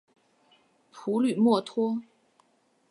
[0.91, 2.01] 普吕默托。